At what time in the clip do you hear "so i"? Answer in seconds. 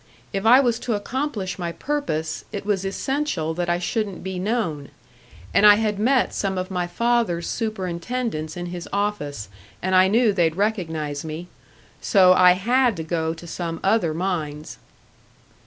12.01-12.53